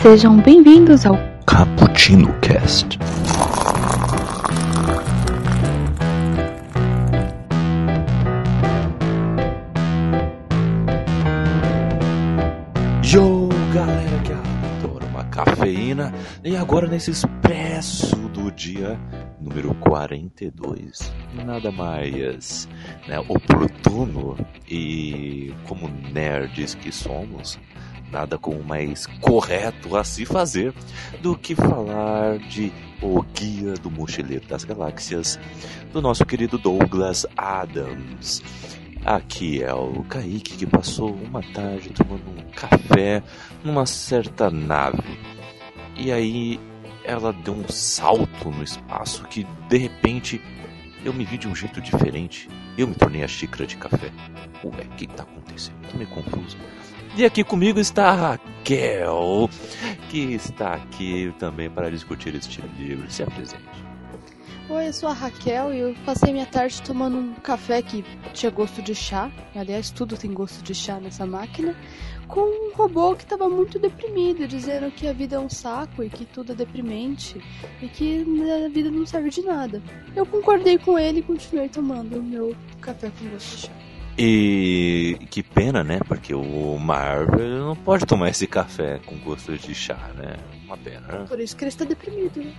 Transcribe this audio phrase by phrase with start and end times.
[0.00, 2.96] Sejam bem-vindos ao Cappuccino Cast.
[13.02, 16.14] Yo, galera que adora uma cafeína.
[16.44, 18.96] E agora nesse expresso do dia
[19.40, 21.12] número 42.
[21.34, 22.68] Nada mais
[23.08, 24.36] né, oportuno
[24.68, 27.58] e como nerds que somos,
[28.10, 30.72] nada como mais correto a se fazer
[31.20, 35.38] do que falar de O Guia do Mochileiro das Galáxias,
[35.92, 38.42] do nosso querido Douglas Adams.
[39.04, 43.22] Aqui é o Kaique que passou uma tarde tomando um café
[43.64, 45.18] numa certa nave.
[45.96, 46.60] E aí
[47.04, 50.40] ela deu um salto no espaço que de repente
[51.04, 52.48] eu me vi de um jeito diferente.
[52.76, 54.10] Eu me tornei a xícara de café.
[54.64, 55.76] Ué, o que está acontecendo?
[55.90, 56.56] Tô meio confuso.
[57.18, 59.50] E aqui comigo está a Raquel,
[60.08, 63.10] que está aqui também para discutir este livro.
[63.10, 63.64] Se apresente.
[64.68, 68.52] Oi, eu sou a Raquel e eu passei minha tarde tomando um café que tinha
[68.52, 69.32] gosto de chá.
[69.56, 71.74] Aliás, tudo tem gosto de chá nessa máquina.
[72.28, 76.08] Com um robô que estava muito deprimido, dizendo que a vida é um saco e
[76.08, 77.42] que tudo é deprimente
[77.82, 78.24] e que
[78.64, 79.82] a vida não serve de nada.
[80.14, 83.87] Eu concordei com ele e continuei tomando o meu café com gosto de chá.
[84.20, 86.00] E que pena, né?
[86.08, 90.36] Porque o Marvel não pode tomar esse café com gosto de chá, né?
[90.64, 91.26] Uma pena, né?
[91.28, 92.52] Por isso que ele está deprimido, né?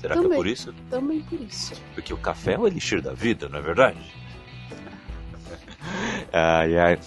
[0.00, 0.36] Será que é Também.
[0.36, 0.74] por isso?
[0.90, 1.74] Também por isso.
[1.94, 3.98] Porque o café é o elixir da vida, não é verdade?
[6.32, 6.98] ai, ai.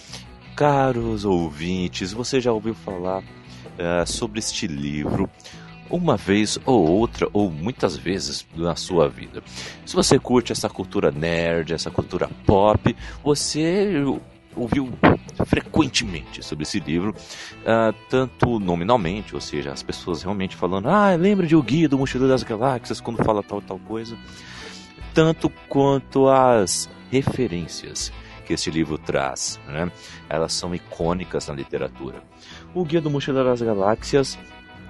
[0.56, 3.22] Caros ouvintes, você já ouviu falar
[3.78, 5.28] eh, sobre este livro
[5.90, 9.42] uma vez ou outra, ou muitas vezes na sua vida.
[9.84, 14.04] Se você curte essa cultura nerd, essa cultura pop, você
[14.54, 14.92] ouviu
[15.46, 17.14] frequentemente sobre esse livro,
[17.66, 21.98] ah, tanto nominalmente, ou seja, as pessoas realmente falando, ah, lembra de O Guia do
[21.98, 24.16] Mochileiro das Galáxias quando fala tal tal coisa,
[25.14, 28.12] tanto quanto as referências
[28.46, 29.90] que este livro traz, né?
[30.28, 32.22] Elas são icônicas na literatura.
[32.74, 34.36] O Guia do Mochileiro das Galáxias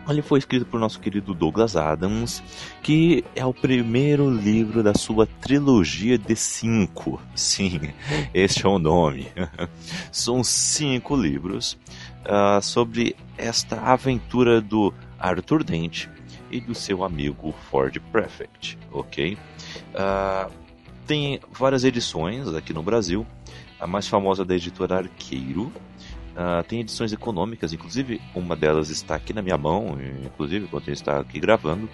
[0.08, 2.42] ele foi escrito por nosso querido Douglas Adams,
[2.82, 7.20] que é o primeiro livro da sua trilogia de cinco.
[7.34, 7.80] Sim,
[8.34, 9.28] este é o nome.
[10.10, 11.78] São cinco livros
[12.24, 16.06] ah, sobre esta aventura do Arthur Dent
[16.50, 19.38] e do seu amigo Ford Prefect, ok?
[19.94, 20.48] Ah,
[21.06, 23.26] tem várias edições aqui no Brasil.
[23.78, 25.72] A mais famosa da editora Arqueiro,
[26.36, 30.94] ah, tem edições econômicas, inclusive uma delas está aqui na minha mão, inclusive enquanto eu
[30.94, 31.88] está aqui gravando,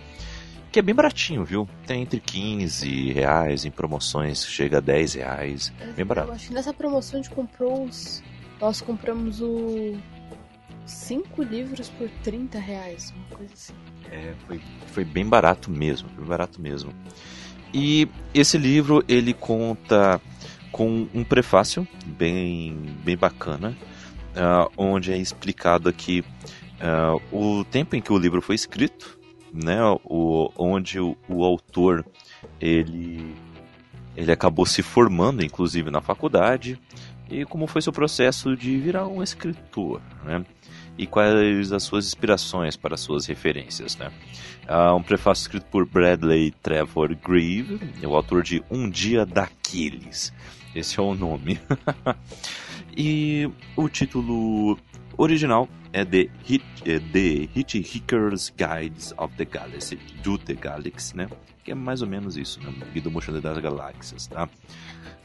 [0.70, 1.68] que é bem baratinho, viu?
[1.86, 6.32] Tem entre 15 reais em promoções, chega a 10 reais, bem Eu barato.
[6.32, 8.22] acho que nessa promoção a gente comprou uns.
[8.60, 9.96] Nós compramos o.
[10.84, 13.72] Cinco livros por 30 reais, uma coisa assim.
[14.10, 16.92] É, foi, foi bem barato mesmo, bem barato mesmo.
[17.72, 20.20] E esse livro ele conta
[20.70, 23.76] com um prefácio bem, bem bacana,
[24.36, 26.24] ah, onde é explicado aqui
[26.80, 29.18] ah, o tempo em que o livro foi escrito,
[29.52, 32.04] né, o, onde o, o autor
[32.60, 33.34] ele,
[34.16, 36.78] ele acabou se formando, inclusive na faculdade,
[37.30, 40.44] e como foi seu processo de virar um escritor, né?
[40.98, 44.10] E quais as suas inspirações para suas referências, né?
[44.66, 50.32] Há um prefácio escrito por Bradley Trevor Grieve, é o autor de Um Dia Daqueles.
[50.74, 51.60] Esse é o nome.
[52.96, 54.78] e o título
[55.18, 61.28] original é The, Hit, é The Hitchhiker's Guides of the Galaxy, do The Galaxy, né?
[61.64, 62.72] Que é mais ou menos isso, né?
[62.92, 64.48] Guia do Mochileiro das Galáxias, tá?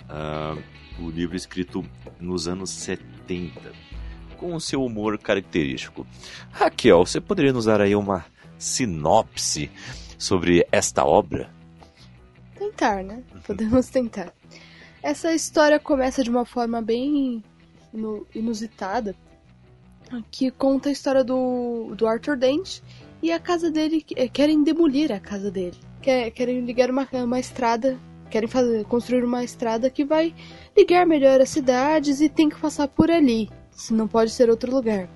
[0.10, 0.58] Ah,
[1.00, 1.84] o livro escrito
[2.20, 3.72] nos anos 70,
[4.38, 6.06] com o seu humor característico.
[6.52, 8.26] Raquel, você poderia nos dar aí uma
[8.58, 9.72] sinopse
[10.18, 11.50] sobre esta obra?
[12.58, 13.24] Tentar, né?
[13.46, 14.34] Podemos tentar.
[15.02, 17.44] Essa história começa de uma forma bem
[18.34, 19.16] inusitada,
[20.30, 22.80] que conta a história do, do Arthur Dent
[23.21, 24.06] e a casa dele.
[24.16, 25.77] eh, Querem demolir a casa dele.
[26.01, 27.98] Quer- Querem ligar uma, uma estrada.
[28.30, 30.33] Querem fazer, construir uma estrada que vai
[30.77, 33.50] ligar melhor as cidades e tem que passar por ali.
[33.71, 35.10] Se não pode ser outro lugar.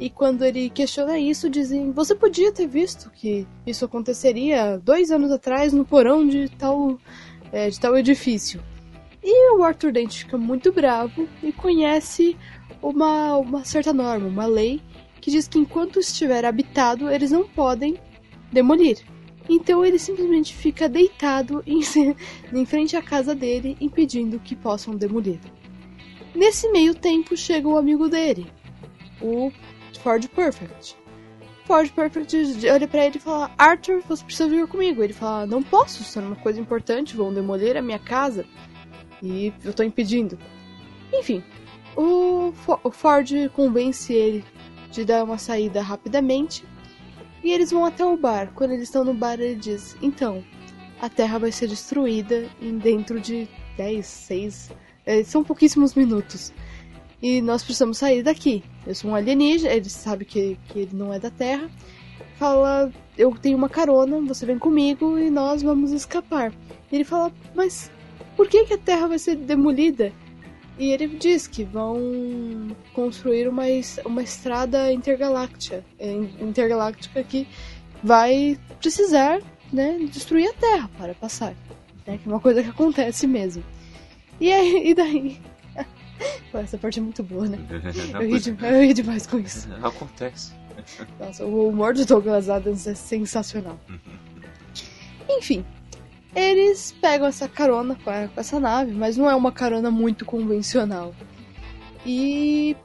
[0.00, 5.30] E quando ele questiona isso, dizem: Você podia ter visto que isso aconteceria dois anos
[5.30, 6.98] atrás no porão de tal,
[7.52, 8.60] é, de tal edifício.
[9.22, 12.36] E o Arthur Dent fica muito bravo e conhece
[12.82, 14.80] uma, uma certa norma, uma lei,
[15.20, 17.98] que diz que enquanto estiver habitado, eles não podem
[18.50, 18.98] demolir.
[19.48, 21.80] Então ele simplesmente fica deitado em,
[22.52, 25.38] em frente à casa dele, impedindo que possam demolir.
[26.34, 28.46] Nesse meio tempo chega o amigo dele,
[29.20, 29.52] o
[30.02, 30.96] Ford Perfect.
[31.66, 32.36] Ford Perfect
[32.68, 35.02] olha pra ele e fala: Arthur, você precisa vir comigo.
[35.02, 38.46] Ele fala: Não posso, isso é uma coisa importante, vão demolir a minha casa
[39.22, 40.38] e eu tô impedindo.
[41.12, 41.42] Enfim,
[41.96, 42.52] o,
[42.92, 44.44] Ford convence ele
[44.90, 46.64] de dar uma saída rapidamente
[47.42, 48.52] e eles vão até o bar.
[48.54, 50.44] Quando eles estão no bar, ele diz: Então,
[51.00, 54.70] a Terra vai ser destruída em dentro de 10, 6.
[55.06, 56.52] É, são pouquíssimos minutos.
[57.22, 58.62] E nós precisamos sair daqui.
[58.86, 61.70] Eu sou um alienígena, ele sabe que, que ele não é da Terra.
[62.36, 66.52] Fala: Eu tenho uma carona, você vem comigo e nós vamos escapar.
[66.92, 67.90] Ele fala: Mas
[68.40, 70.10] por que, que a Terra vai ser demolida?
[70.78, 73.64] E ele diz que vão construir uma,
[74.06, 76.10] uma estrada intergaláctica, é,
[76.40, 77.46] intergaláctica que
[78.02, 81.54] vai precisar né, destruir a Terra para passar.
[82.06, 83.62] Né, que é uma coisa que acontece mesmo.
[84.40, 85.38] E, aí, e daí?
[86.54, 87.58] Essa parte é muito boa, né?
[88.14, 89.68] eu, ri de, eu ri demais com isso.
[89.84, 90.54] Acontece.
[91.18, 93.78] Nossa, o humor do Douglas Adams é sensacional.
[95.28, 95.62] Enfim,
[96.34, 101.14] eles pegam essa carona com essa nave, mas não é uma carona muito convencional.
[102.06, 102.76] E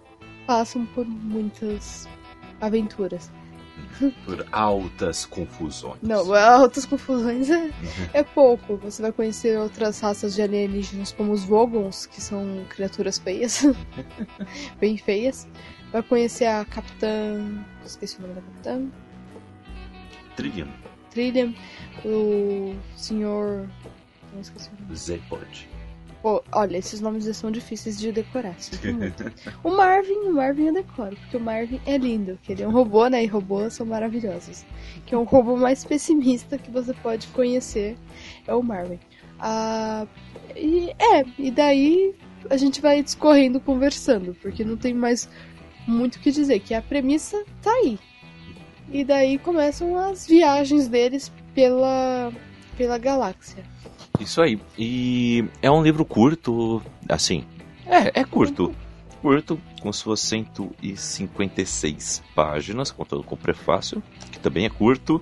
[0.45, 2.07] passam por muitas
[2.59, 3.31] aventuras.
[4.25, 5.97] Por altas confusões.
[6.01, 7.69] Não, altas confusões é,
[8.13, 8.77] é pouco.
[8.77, 13.63] Você vai conhecer outras raças de alienígenas, como os Vogons, que são criaturas feias.
[14.79, 15.47] Bem feias.
[15.91, 17.63] Vai conhecer a Capitã.
[17.85, 18.87] Esqueci o nome da Capitã.
[20.35, 20.67] Trillian.
[21.15, 21.53] Trillian,
[22.03, 23.69] o senhor.
[24.33, 24.95] Não esqueci o nome.
[24.95, 25.69] Zepod.
[26.21, 28.55] Pô, olha, esses nomes são difíceis de decorar.
[29.63, 32.71] o Marvin, o Marvin eu decoro, porque o Marvin é lindo, que ele é um
[32.71, 33.23] robô, né?
[33.23, 34.65] E robôs são maravilhosos.
[35.05, 37.95] Que é o robô mais pessimista que você pode conhecer,
[38.45, 38.99] é o Marvin.
[39.39, 40.05] Ah,
[40.55, 42.13] e é, e daí
[42.49, 45.29] a gente vai discorrendo, conversando, porque não tem mais
[45.87, 47.99] muito o que dizer, que a premissa tá aí.
[48.91, 52.31] E daí começam as viagens deles pela,
[52.77, 53.63] pela galáxia.
[54.19, 54.59] Isso aí.
[54.77, 57.43] E é um livro curto, assim.
[57.85, 58.73] É, é curto.
[59.21, 64.01] Curto, com suas 156 páginas, contando com o prefácio,
[64.31, 65.21] que também é curto.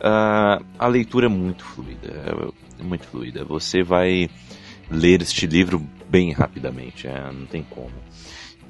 [0.00, 2.52] Uh, a leitura é muito fluida.
[2.78, 3.44] É muito fluida.
[3.44, 4.30] Você vai
[4.90, 7.92] ler este livro bem rapidamente, é, não tem como.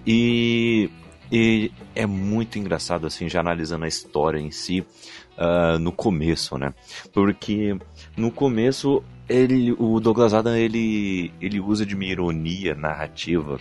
[0.07, 0.91] E
[1.31, 4.81] e é muito engraçado, assim, já analisando a história em si,
[5.39, 6.75] uh, no começo, né?
[7.13, 7.77] Porque
[8.17, 13.61] no começo, ele, o Douglas Adam, ele, ele usa de uma ironia narrativa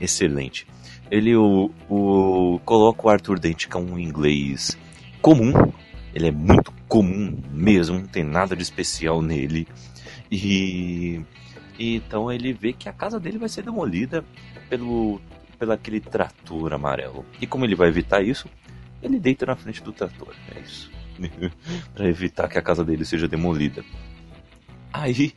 [0.00, 0.66] excelente.
[1.10, 4.76] Ele o, o, coloca o Arthur Dent com um inglês
[5.22, 5.52] comum,
[6.14, 9.68] ele é muito comum mesmo, não tem nada de especial nele.
[10.30, 11.20] E,
[11.78, 14.24] e então ele vê que a casa dele vai ser demolida
[14.68, 15.20] pelo
[15.56, 17.24] pelo aquele trator amarelo.
[17.40, 18.48] E como ele vai evitar isso?
[19.02, 20.34] Ele deita na frente do trator.
[20.54, 20.90] É isso.
[21.94, 23.84] para evitar que a casa dele seja demolida.
[24.92, 25.34] Aí,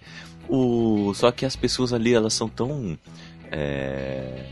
[0.48, 2.98] o só que as pessoas ali elas são tão
[3.52, 4.46] é...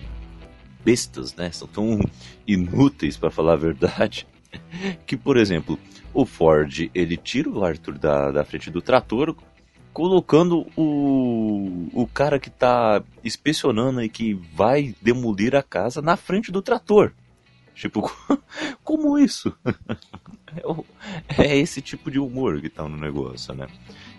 [0.84, 1.52] bestas, né?
[1.52, 2.00] São tão
[2.48, 4.28] inúteis para falar a verdade.
[5.06, 5.78] Que, por exemplo,
[6.14, 9.36] o Ford ele tira o Arthur da, da frente do trator,
[9.98, 16.52] colocando o, o cara que tá inspecionando e que vai demolir a casa na frente
[16.52, 17.14] do trator.
[17.74, 18.08] Tipo,
[18.86, 19.52] como isso?
[21.38, 23.68] É, é esse tipo de humor que tá no negócio, né?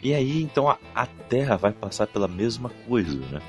[0.03, 3.41] E aí, então, a, a Terra vai passar pela mesma coisa, né?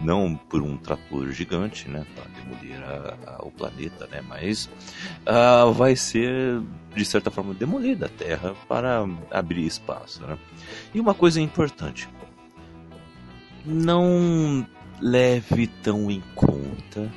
[0.00, 4.66] Não por um trator gigante, né, para demolir a, a, o planeta, né, mas
[5.26, 6.60] uh, vai ser
[6.94, 10.38] de certa forma demolida a Terra para abrir espaço, né.
[10.94, 12.08] E uma coisa importante,
[13.64, 14.66] não
[15.00, 17.10] leve tão em conta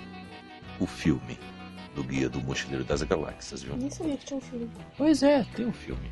[0.79, 1.39] o filme
[1.95, 3.77] do Guia do Mochileiro das Galáxias, viu?
[3.77, 4.69] Nem sabia que tinha um filme.
[4.97, 6.11] Pois é, tem um filme.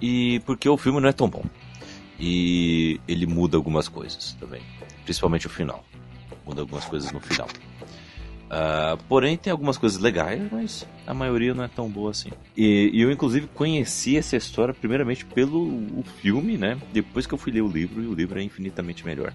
[0.00, 1.44] E porque o filme não é tão bom.
[2.18, 4.62] E ele muda algumas coisas também,
[5.04, 5.84] principalmente o final
[6.50, 7.48] muda algumas coisas no final.
[8.50, 12.30] Uh, porém, tem algumas coisas legais, mas a maioria não é tão boa assim.
[12.56, 16.76] E, e, eu, inclusive, conheci essa história primeiramente pelo filme, né?
[16.92, 19.32] Depois que eu fui ler o livro, e o livro é infinitamente melhor.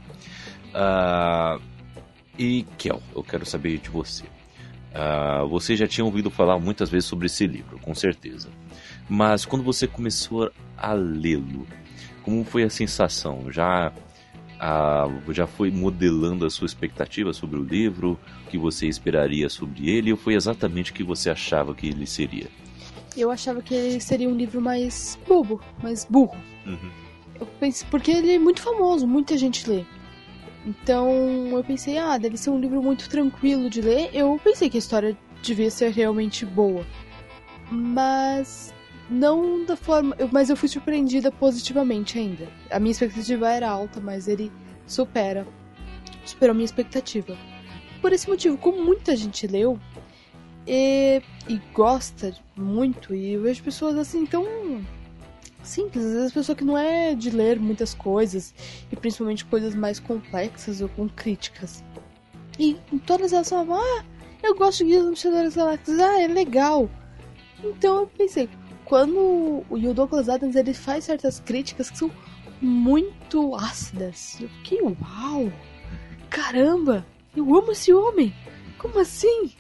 [0.74, 1.62] Uh,
[2.38, 4.26] e, Kel, eu quero saber de você.
[4.26, 8.50] Uh, você já tinha ouvido falar muitas vezes sobre esse livro, com certeza.
[9.08, 11.66] Mas quando você começou a lê-lo,
[12.22, 13.50] como foi a sensação?
[13.50, 13.94] Já
[14.66, 19.92] a, já foi modelando a sua expectativa sobre o livro, o que você esperaria sobre
[19.92, 22.48] ele, ou foi exatamente o que você achava que ele seria?
[23.16, 26.36] Eu achava que ele seria um livro mais bobo, mais burro.
[26.66, 26.92] Uhum.
[27.40, 29.86] Eu pensei, porque ele é muito famoso, muita gente lê.
[30.66, 31.12] Então
[31.52, 34.10] eu pensei, ah, deve ser um livro muito tranquilo de ler.
[34.14, 36.84] Eu pensei que a história devia ser realmente boa.
[37.70, 38.74] Mas
[39.10, 40.16] não da forma.
[40.32, 42.48] Mas eu fui surpreendida positivamente ainda.
[42.70, 44.52] A minha expectativa era alta, mas ele
[44.88, 45.48] supera.
[46.26, 47.38] Superou a minha expectativa.
[48.02, 49.80] Por esse motivo, como muita gente leu
[50.68, 54.46] e, e gosta muito, e eu vejo pessoas assim tão
[55.64, 58.54] simples, às vezes pessoa que não é de ler muitas coisas,
[58.92, 61.84] e principalmente coisas mais complexas ou com críticas.
[62.60, 64.06] E todas elas falavam, ah,
[64.44, 66.90] eu gosto de Guia do Mochileiro das Galáxias, ah, é legal.
[67.64, 68.50] Então eu pensei,
[68.86, 72.12] quando o Douglas Adams ele faz certas críticas que são
[72.62, 75.52] muito ácidas, eu fiquei, uau,
[76.30, 78.34] caramba, eu amo esse homem,
[78.78, 79.52] como assim?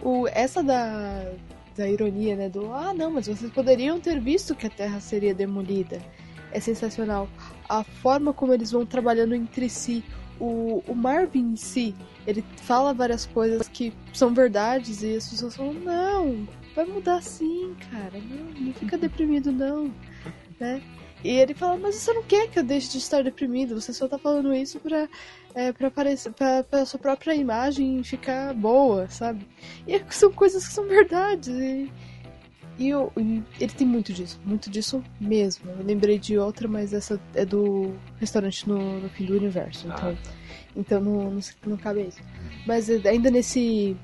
[0.00, 1.32] O, essa da,
[1.76, 5.34] da ironia, né, do, ah não, mas vocês poderiam ter visto que a Terra seria
[5.34, 6.00] demolida,
[6.52, 7.28] é sensacional.
[7.68, 10.04] A forma como eles vão trabalhando entre si,
[10.38, 11.94] o, o Marvin em si,
[12.26, 17.74] ele fala várias coisas que são verdades e as pessoas falam, não, vai mudar sim,
[17.90, 19.92] cara, não, não fica deprimido não,
[20.60, 20.82] né?
[21.22, 24.06] E ele fala, mas você não quer que eu deixe de estar deprimido, você só
[24.06, 25.08] tá falando isso pra,
[25.54, 29.46] é, pra, aparecer, pra, pra sua própria imagem ficar boa, sabe?
[29.86, 31.90] E é- são coisas que são verdades e...
[32.76, 35.70] E, eu- e ele tem muito disso, muito disso mesmo.
[35.70, 39.86] Eu lembrei de outra, mas essa é do restaurante no, no fim do universo.
[39.86, 40.32] Então, Ah,
[40.74, 42.18] então não, não, não cabe isso.
[42.66, 43.96] Mas ainda nesse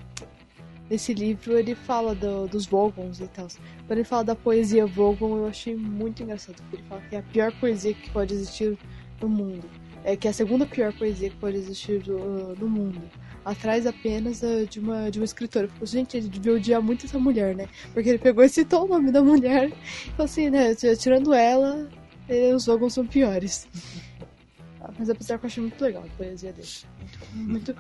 [0.91, 3.47] nesse livro ele fala do- dos Vogons e tal.
[3.87, 6.57] Quando ele fala da poesia Vogon, eu achei muito engraçado.
[6.63, 8.77] Porque ele fala que é a pior poesia que pode existir
[9.23, 9.65] no mundo.
[10.03, 13.01] É que é a segunda pior poesia que pode existir do- no mundo.
[13.45, 15.69] Atrás apenas eh, de uma, de uma escritora.
[15.69, 17.67] Falei, gente, ele devia odiar muito essa mulher, né?
[17.95, 19.71] Porque ele pegou e citou o nome da mulher.
[20.17, 20.75] Falou assim, né?
[20.75, 21.89] Tirando ela,
[22.29, 23.67] eh, os Vogons são piores.
[25.01, 26.69] Mas apesar que eu achei muito legal a poesia dele.
[27.33, 27.75] Muito,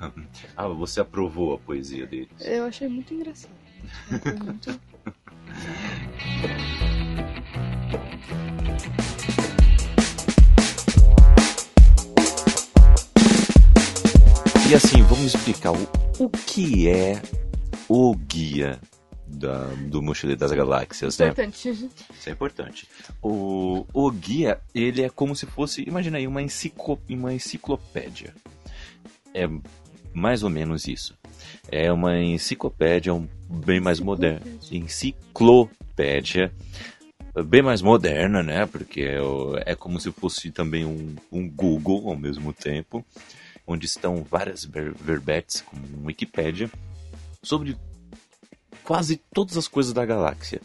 [0.56, 2.30] Ah, você aprovou a poesia deles.
[2.40, 3.52] eu achei muito engraçado.
[4.42, 4.80] Muito-
[14.70, 15.86] E assim, vamos explicar o,
[16.18, 17.20] o que é
[17.88, 18.80] o guia
[19.26, 21.26] da- do Mochileiro das Galáxias, né?
[21.28, 21.68] Importante.
[21.70, 22.88] Isso é importante.
[23.22, 28.34] O, o guia, ele é como se fosse, imagina aí, uma, enciclo, uma enciclopédia.
[29.34, 29.48] É
[30.12, 31.14] mais ou menos isso.
[31.70, 34.42] É uma enciclopédia um, bem mais moderna.
[34.70, 36.52] Enciclopédia.
[37.46, 38.66] Bem mais moderna, né?
[38.66, 39.18] Porque é,
[39.72, 43.04] é como se fosse também um, um Google ao mesmo tempo.
[43.66, 46.70] Onde estão várias ver- verbetes, como um Wikipédia,
[47.42, 47.76] sobre
[48.92, 50.60] quase todas as coisas da galáxia.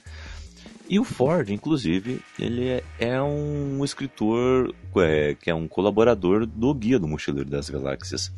[0.90, 6.74] E o Ford, inclusive, ele é, é um escritor é, que é um colaborador do
[6.74, 8.30] Guia do Mochileiro das Galáxias.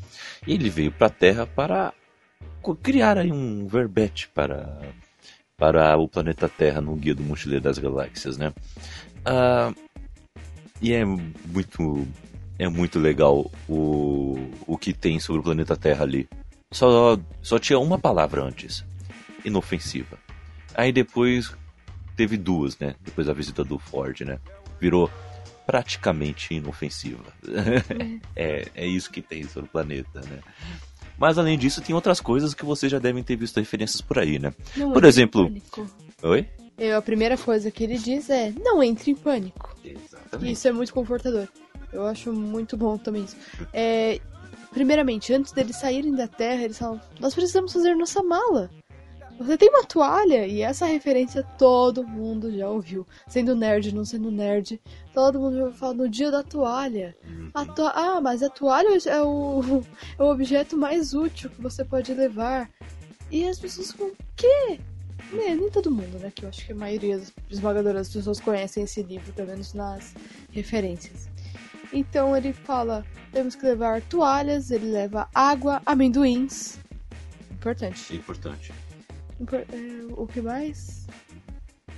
[0.45, 1.91] E ele veio para a Terra para
[2.83, 4.79] criar aí um verbete para,
[5.57, 8.53] para o planeta Terra no Guia do Mochileiro das Galáxias, né?
[9.25, 9.73] Ah,
[10.79, 12.07] e é muito,
[12.59, 16.29] é muito legal o, o que tem sobre o planeta Terra ali.
[16.71, 18.85] Só, só tinha uma palavra antes:
[19.49, 20.17] inofensiva.
[20.73, 21.51] Aí depois
[22.15, 22.95] teve duas, né?
[23.01, 24.39] Depois da visita do Ford, né?
[24.79, 25.09] Virou
[25.65, 27.23] praticamente inofensiva.
[28.35, 30.39] é, é isso que tem sobre o planeta, né?
[31.17, 34.39] Mas além disso, tem outras coisas que vocês já devem ter visto referências por aí,
[34.39, 34.53] né?
[34.77, 35.89] Não Por exemplo- pânico.
[36.23, 36.47] Oi?
[36.77, 39.75] Eu, a primeira coisa que ele diz é: não entre em pânico.
[39.83, 40.53] Exatamente.
[40.53, 41.47] isso é muito confortador.
[41.91, 43.35] Eu acho muito bom também isso.
[43.73, 44.19] É,
[44.71, 48.69] primeiramente, antes deles saírem da Terra, eles falam: nós precisamos fazer nossa mala.
[49.39, 50.45] Você tem uma toalha?
[50.45, 53.07] E essa referência todo mundo já ouviu.
[53.27, 54.81] Sendo nerd, não sendo nerd,
[55.13, 57.15] todo mundo já ouviu falar no dia da toalha.
[57.53, 59.81] A to- Ah, mas a toalha é o...
[60.19, 62.69] é o objeto mais útil que você pode levar.
[63.31, 64.79] E as pessoas falam: quê?
[65.31, 66.31] Né, nem todo mundo, né?
[66.35, 69.73] Que eu acho que a maioria das esmagadoras das pessoas conhecem esse livro, pelo menos
[69.73, 70.13] nas
[70.51, 71.29] referências.
[71.93, 76.77] Então ele fala: temos que levar toalhas, ele leva água, amendoins.
[77.51, 78.15] Importante.
[78.15, 78.73] Importante.
[79.41, 81.07] É, o que mais?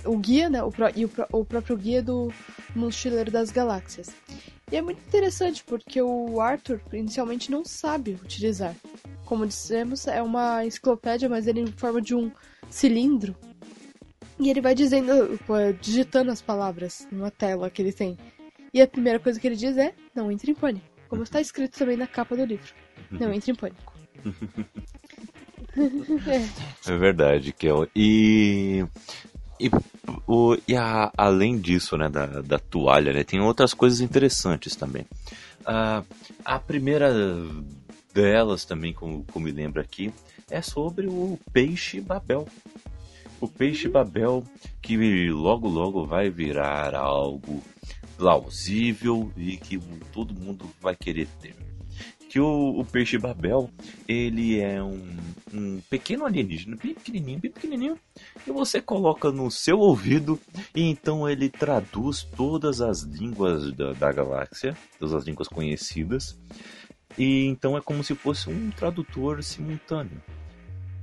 [0.04, 0.62] O guia, né?
[0.62, 2.32] O, pró- e o, o próprio guia do
[2.74, 4.10] Mochileiro das Galáxias.
[4.70, 8.74] E é muito interessante porque o Arthur inicialmente não sabe utilizar.
[9.24, 12.30] Como dissemos, é uma enciclopédia, mas ele em forma de um
[12.70, 13.36] cilindro.
[14.38, 15.38] E ele vai dizendo,
[15.80, 18.16] digitando as palavras numa tela que ele tem.
[18.74, 20.86] E a primeira coisa que ele diz é: não entre em pânico.
[21.08, 22.72] Como está escrito também na capa do livro.
[23.10, 23.92] Não entre em pânico.
[26.26, 26.71] é.
[26.86, 27.86] É verdade, Kel.
[27.94, 28.84] E,
[29.60, 29.70] e,
[30.26, 35.06] o, e a- além disso, né, da, da toalha, né, tem outras coisas interessantes também.
[35.64, 36.02] Ah,
[36.44, 37.12] a primeira
[38.12, 40.12] delas também, como, como me lembro aqui,
[40.50, 42.46] é sobre o peixe Babel.
[43.40, 44.44] o peixe Babel
[44.82, 44.96] que
[45.30, 47.62] logo logo vai virar algo
[48.16, 49.78] plausível e que
[50.12, 51.54] todo mundo vai querer ter.
[52.32, 53.68] Que o, o peixe Babel,
[54.08, 55.18] ele é um,
[55.52, 57.98] um pequeno alienígena, bem pequenininho, bem pequenininho,
[58.46, 60.40] e você coloca no seu ouvido
[60.74, 66.40] e então ele traduz todas as línguas da, da galáxia, todas as línguas conhecidas,
[67.18, 70.22] e então é como se fosse um tradutor simultâneo.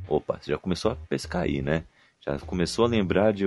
[0.08, 1.84] Opa, você já começou a pescar aí, né?
[2.26, 3.46] Já começou a lembrar de,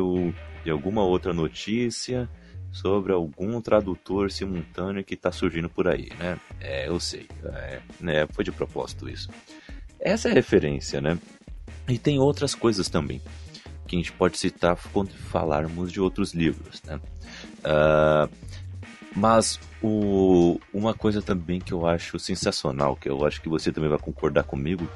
[0.63, 2.31] de alguma outra notícia,
[2.73, 6.39] sobre algum tradutor simultâneo que está surgindo por aí, né?
[6.59, 8.27] É, eu sei, é, né?
[8.33, 9.29] Foi de propósito isso.
[10.01, 11.19] Essa é a referência, né?
[11.89, 13.21] E tem outras coisas também
[13.87, 16.99] que a gente pode citar quando falarmos de outros livros, né?
[17.59, 18.31] Uh,
[19.15, 23.91] mas o, uma coisa também que eu acho sensacional, que eu acho que você também
[23.91, 24.89] vai concordar comigo,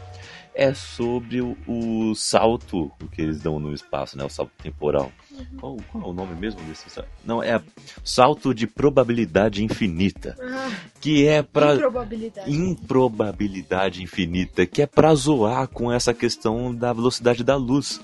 [0.56, 4.24] é sobre o, o, salto que eles dão no espaço, né?
[4.24, 5.12] O salto temporal.
[5.30, 5.46] Uhum.
[5.60, 7.10] Qual, qual, é o nome mesmo desse salto?
[7.22, 7.60] Não, é
[8.02, 10.34] salto de probabilidade infinita.
[10.40, 12.50] Ah, que é para improbabilidade.
[12.50, 18.00] improbabilidade infinita, que é para zoar com essa questão da velocidade da luz.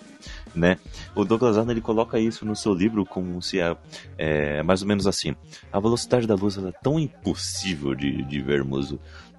[0.54, 0.78] Né?
[1.14, 3.75] O Douglas Adams ele coloca isso no seu livro como se é,
[4.18, 5.35] é mais ou menos assim:
[5.73, 8.94] a velocidade da luz é tão impossível de, de vermos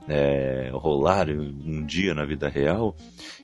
[0.07, 2.95] é, rolar um dia na vida real,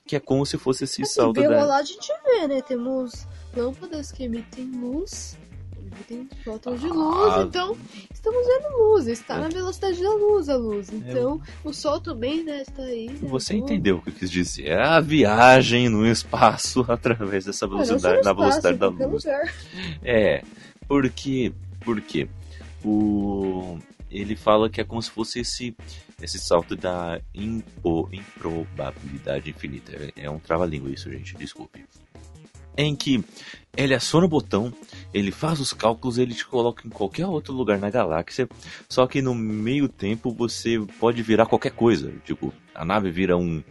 [0.06, 1.60] que é como se fosse esse assim, salto da...
[1.60, 2.60] rolar a gente vê, né?
[2.60, 5.38] Temos lâmpadas que emitem luz,
[5.90, 7.76] emitem fótons de luz, ah, então
[8.12, 9.40] estamos vendo luz, está é.
[9.40, 10.90] na velocidade da luz a luz.
[10.90, 10.96] É.
[10.96, 11.68] Então é.
[11.68, 13.08] o sol também, né, está aí.
[13.08, 14.68] Né, Você entendeu o que eu quis dizer?
[14.68, 19.24] É a viagem no espaço através dessa velocidade, na velocidade da luz.
[19.24, 19.54] Lugar.
[20.02, 20.42] É,
[20.86, 21.52] porque,
[21.84, 22.28] porque
[22.84, 23.78] o
[24.10, 25.74] ele fala que é como se fosse esse,
[26.20, 29.92] esse salto da impo, improbabilidade infinita.
[29.92, 31.84] É, é um trava-língua isso, gente, desculpe.
[32.76, 33.24] Em que
[33.76, 34.72] ele aciona o botão,
[35.12, 38.48] ele faz os cálculos, ele te coloca em qualquer outro lugar na galáxia,
[38.88, 42.12] só que no meio tempo você pode virar qualquer coisa.
[42.24, 43.62] Tipo, a nave vira um,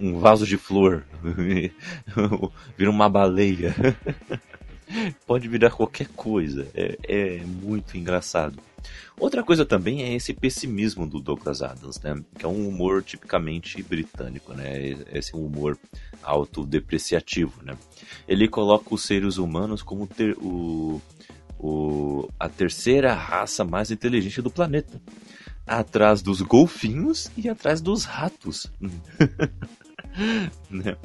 [0.00, 1.04] um vaso de flor,
[2.76, 3.74] vira uma baleia.
[5.26, 6.66] pode virar qualquer coisa.
[6.74, 8.58] É, é muito engraçado.
[9.18, 12.20] Outra coisa também é esse pessimismo do Douglas Adams, né?
[12.38, 14.96] Que é um humor tipicamente britânico, né?
[15.12, 15.78] Esse humor
[16.22, 17.76] autodepreciativo, né?
[18.26, 21.00] Ele coloca os seres humanos como ter, o,
[21.58, 25.00] o, a terceira raça mais inteligente do planeta.
[25.66, 28.70] Atrás dos golfinhos e atrás dos ratos.
[30.70, 30.96] né?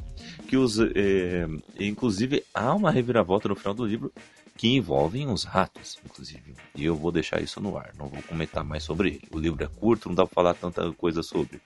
[0.48, 1.46] Que os, é,
[1.78, 4.12] inclusive há uma reviravolta no final do livro
[4.56, 6.54] que envolvem os ratos, inclusive.
[6.74, 9.22] E eu vou deixar isso no ar, não vou comentar mais sobre ele.
[9.32, 11.60] O livro é curto, não dá pra falar tanta coisa sobre.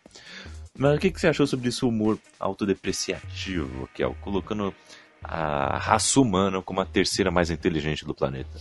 [0.79, 4.17] Mas o que, que você achou sobre esse humor autodepreciativo, Kel?
[4.21, 4.75] Colocando
[5.23, 8.61] a raça humana como a terceira mais inteligente do planeta.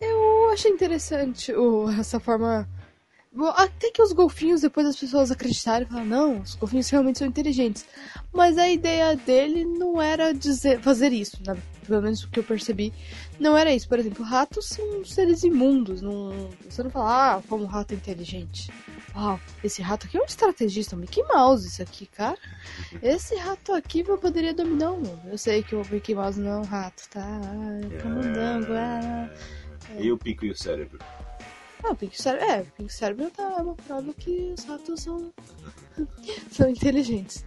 [0.00, 1.52] Eu achei interessante
[1.98, 2.68] essa forma
[3.44, 7.28] até que os golfinhos, depois as pessoas acreditaram e falaram, não, os golfinhos realmente são
[7.28, 7.86] inteligentes.
[8.32, 11.56] Mas a ideia dele não era dizer, fazer isso, né?
[11.86, 12.92] pelo menos o que eu percebi.
[13.38, 13.88] Não era isso.
[13.88, 16.02] Por exemplo, ratos são seres imundos.
[16.02, 18.70] Não, você não fala, ah, como um rato é inteligente.
[19.14, 22.36] Uau, esse rato aqui é um estrategista, um Mickey Mouse, isso aqui, cara.
[23.02, 25.20] Esse rato aqui poderia dominar o mundo.
[25.26, 27.40] Eu sei que o Mickey Mouse não é um rato, tá?
[27.94, 29.30] É camandango, ah.
[29.98, 30.98] E o pico e o cérebro?
[31.82, 32.46] Ah, o Pink Cérebro.
[32.46, 35.32] É, o Pink Cérebro tá uma prova que os ratos são.
[36.50, 37.44] são inteligentes.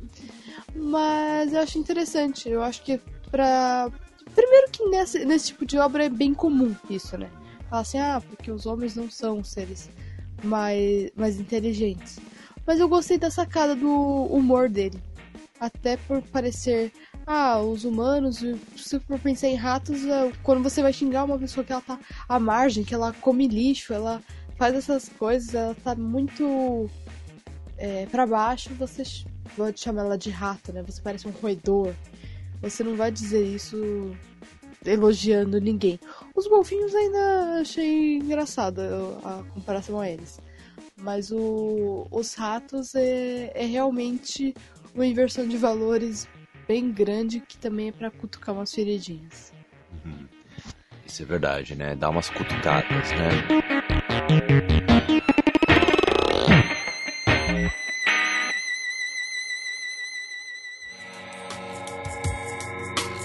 [0.75, 2.49] Mas eu acho interessante.
[2.49, 2.99] Eu acho que
[3.31, 3.91] pra.
[4.33, 4.85] Primeiro que
[5.25, 7.29] nesse, tipo de obra é bem comum isso, né?
[7.69, 9.89] Falar assim, ah, porque os homens não são seres
[10.43, 12.19] mais, mais inteligentes.
[12.65, 13.91] Mas eu gostei da sacada do
[14.25, 15.01] humor dele.
[15.59, 16.93] Até por parecer
[17.31, 18.43] ah, os humanos,
[18.75, 21.99] se for pensar em ratos, é, quando você vai xingar uma pessoa que ela tá
[22.27, 24.19] à margem, que ela come lixo, ela
[24.57, 26.89] faz essas coisas, ela tá muito
[27.77, 29.03] é, para baixo, você
[29.55, 30.81] pode chamar ela de rato, né?
[30.81, 31.93] Você parece um roedor.
[32.63, 33.77] Você não vai dizer isso
[34.83, 35.99] elogiando ninguém.
[36.33, 38.81] Os golfinhos ainda achei engraçado
[39.23, 40.39] a comparação a eles.
[40.97, 44.55] Mas o, os ratos é, é realmente
[44.95, 46.27] uma inversão de valores
[46.69, 49.51] bem grande que também é para cutucar umas feridinhas.
[50.05, 50.27] Uhum.
[51.03, 51.95] Isso é verdade, né?
[51.95, 53.29] Dá umas cutucadas, né?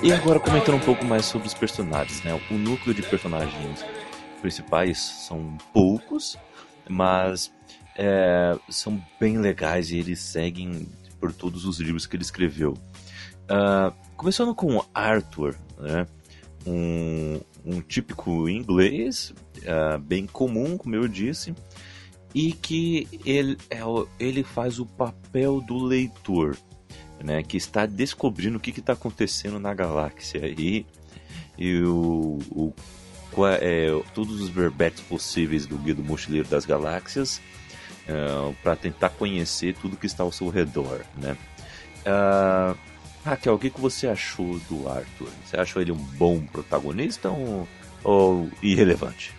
[0.03, 2.33] E agora comentando um pouco mais sobre os personagens, né?
[2.51, 3.85] O núcleo de personagens
[4.41, 6.39] principais são poucos,
[6.89, 7.53] mas
[7.95, 10.89] é, são bem legais e eles seguem
[11.21, 12.75] por todos os livros que ele escreveu.
[13.45, 16.07] Uh, começando com Arthur, né?
[16.67, 21.55] Um, um típico inglês, uh, bem comum, como eu disse,
[22.35, 23.81] e que ele, é,
[24.19, 26.57] ele faz o papel do leitor,
[27.23, 27.43] né?
[27.43, 30.87] Que está descobrindo o que está acontecendo na galáxia e,
[31.59, 32.73] e o, o
[33.61, 37.39] é, todos os verbetes possíveis do Guia do Mochileiro das Galáxias
[38.09, 41.37] uh, é, para tentar conhecer tudo que está ao seu redor, né?
[42.07, 42.79] Uh,
[43.25, 45.31] Raquel, o que, que você achou do Arthur?
[45.45, 47.67] Você achou ele um bom protagonista ou,
[48.03, 49.35] ou irrelevante?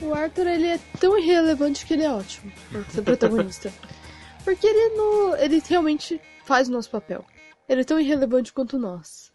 [0.00, 2.52] O Arthur ele é tão irrelevante que ele é ótimo
[2.90, 3.72] ser protagonista.
[4.44, 7.24] Porque ele, no, ele realmente faz o nosso papel.
[7.66, 9.32] Ele é tão irrelevante quanto nós.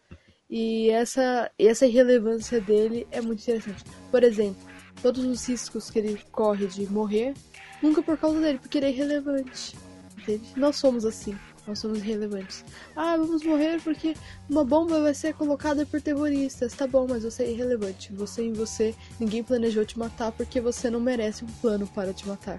[0.48, 3.84] E essa, essa irrelevância dele é muito interessante.
[4.12, 4.62] Por exemplo,
[5.02, 7.34] todos os riscos que ele corre de morrer,
[7.82, 9.76] nunca por causa dele, porque ele é irrelevante.
[10.20, 10.54] Entende?
[10.56, 11.36] Nós somos assim.
[11.70, 12.66] Nós somos irrelevantes.
[12.96, 14.16] Ah, vamos morrer porque
[14.50, 16.74] uma bomba vai ser colocada por terroristas.
[16.74, 18.12] Tá bom, mas você é irrelevante.
[18.14, 22.28] Você em você, ninguém planejou te matar porque você não merece um plano para te
[22.28, 22.58] matar.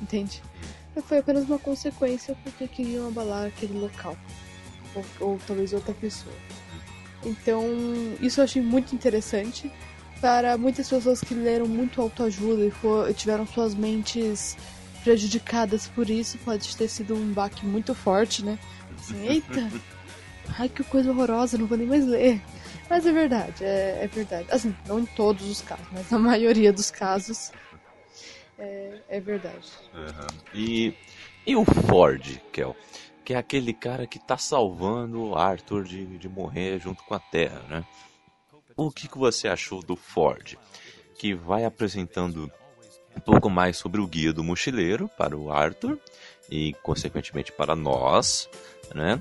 [0.00, 0.40] Entende?
[1.08, 4.16] Foi apenas uma consequência porque queriam abalar aquele local.
[4.94, 6.34] Ou, ou talvez outra pessoa.
[7.24, 7.66] Então,
[8.20, 9.72] isso eu achei muito interessante.
[10.20, 14.56] Para muitas pessoas que leram muito autoajuda e for, tiveram suas mentes
[15.02, 18.58] prejudicadas por isso, pode ter sido um baque muito forte, né?
[18.98, 19.70] Assim, eita!
[20.58, 22.40] Ai, que coisa horrorosa, não vou nem mais ler.
[22.90, 24.46] Mas é verdade, é, é verdade.
[24.50, 27.52] Assim, não em todos os casos, mas na maioria dos casos
[28.58, 29.68] é, é verdade.
[29.94, 30.38] Uhum.
[30.54, 30.94] E,
[31.46, 32.76] e o Ford, Kel?
[33.24, 37.20] Que é aquele cara que tá salvando o Arthur de, de morrer junto com a
[37.20, 37.84] Terra, né?
[38.76, 40.58] O que, que você achou do Ford?
[41.14, 42.50] Que vai apresentando
[43.16, 45.98] um pouco mais sobre o guia do mochileiro para o Arthur
[46.50, 48.48] e consequentemente para nós,
[48.94, 49.20] né?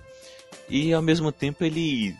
[0.69, 2.15] E ao mesmo tempo ele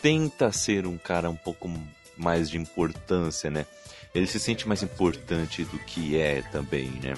[0.00, 1.70] tenta ser um cara um pouco
[2.16, 3.66] mais de importância, né?
[4.14, 7.14] Ele se sente mais importante do que é também, né?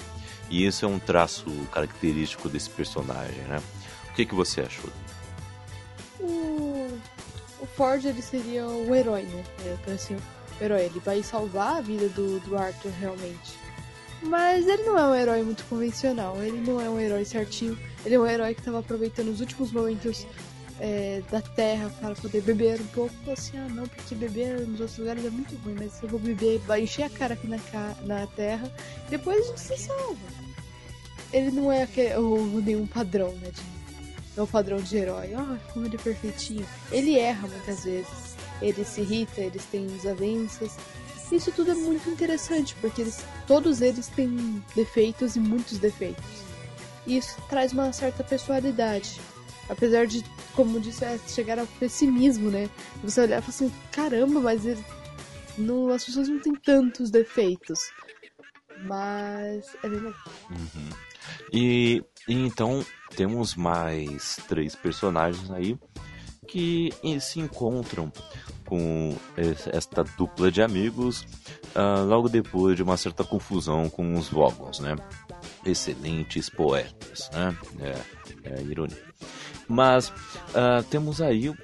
[0.49, 3.61] E isso é um traço característico desse personagem, né?
[4.09, 4.89] O que, que você achou?
[6.19, 6.99] O,
[7.59, 9.43] o Ford ele seria o herói, né?
[9.87, 10.85] É, assim, o herói.
[10.85, 13.66] Ele vai salvar a vida do, do Arthur realmente.
[14.21, 18.15] Mas ele não é um herói muito convencional, ele não é um herói certinho, ele
[18.15, 20.25] é um herói que estava aproveitando os últimos momentos
[20.79, 23.13] é, da terra para poder beber um pouco.
[23.31, 26.59] Assim, ah, não, porque beber nos outros lugares é muito ruim, mas eu vou beber,
[26.59, 27.59] vai encher a cara aqui na,
[28.05, 28.71] na terra,
[29.09, 30.17] depois se salva.
[31.31, 33.51] Ele não é aquele, ou, nenhum padrão, né?
[33.51, 33.77] De,
[34.37, 36.65] é o padrão de herói, ah, como ele é perfeitinho.
[36.91, 40.77] Ele erra muitas vezes, ele se irrita, eles têm desavenças,
[41.31, 46.23] isso tudo é muito interessante, porque eles, todos eles têm defeitos e muitos defeitos.
[47.05, 49.19] E isso traz uma certa personalidade.
[49.69, 50.23] Apesar de,
[50.55, 52.69] como disse, é chegar ao pessimismo, né?
[53.03, 54.83] Você olhar e falar assim, caramba, mas ele,
[55.57, 57.79] não, as pessoas não têm tantos defeitos.
[58.83, 60.23] Mas é bem legal.
[60.51, 60.89] Uhum.
[61.51, 62.85] E, e então
[63.15, 65.77] temos mais três personagens aí
[66.47, 68.11] que se encontram
[68.67, 69.15] com
[69.71, 71.21] esta dupla de amigos
[71.75, 74.95] uh, logo depois de uma certa confusão com os Vogons, né?
[75.65, 77.57] Excelentes poetas, né?
[77.79, 79.01] É, é ironia.
[79.67, 81.55] Mas uh, temos aí o,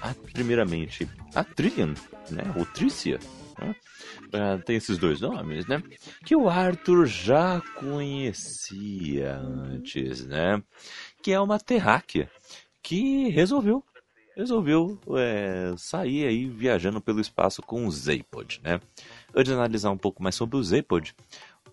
[0.00, 1.94] a, primeiramente a Trillian,
[2.30, 2.42] né?
[2.56, 3.18] O Tricia,
[3.58, 3.74] né?
[4.26, 5.82] Uh, tem esses dois nomes, né?
[6.24, 10.62] Que o Arthur já conhecia antes, né?
[11.22, 12.30] Que é uma terráquea
[12.82, 13.82] que resolveu
[14.36, 18.80] resolveu é, sair aí viajando pelo espaço com o Zapod, né?
[19.34, 21.14] Antes de analisar um pouco mais sobre o Zapod,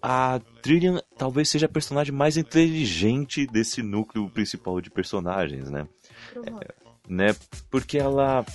[0.02, 5.88] a Trillian talvez seja a personagem mais inteligente desse núcleo principal de personagens, né?
[6.36, 6.74] É,
[7.08, 7.36] né?
[7.70, 8.46] Porque ela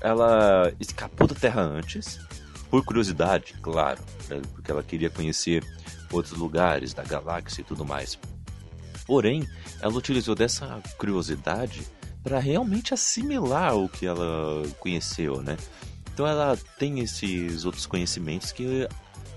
[0.00, 2.18] ela escapou da Terra antes,
[2.70, 4.40] por curiosidade, claro, né?
[4.54, 5.62] porque ela queria conhecer
[6.10, 8.18] outros lugares da galáxia e tudo mais.
[9.06, 9.46] Porém,
[9.82, 11.82] ela utilizou dessa curiosidade
[12.22, 15.56] para realmente assimilar o que ela conheceu, né?
[16.12, 18.86] Então ela tem esses outros conhecimentos que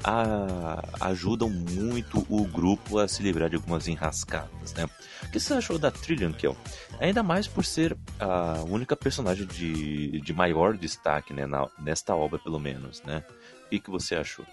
[0.04, 4.86] a, ajudam muito o grupo a se livrar de algumas enrascadas, né?
[5.24, 6.56] O que você achou da Trillian Kill?
[7.00, 11.46] Ainda mais por ser a única personagem de, de maior destaque, né?
[11.46, 13.24] Na, nesta obra, pelo menos, né?
[13.66, 14.46] O que, que você achou?